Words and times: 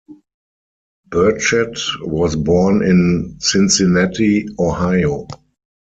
Burchett 1.11 1.77
was 2.01 2.35
born 2.35 2.81
in 2.83 3.37
Cincinnati, 3.39 4.47
Ohio. 4.57 5.27